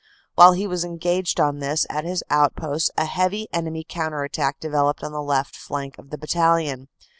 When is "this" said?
1.59-1.85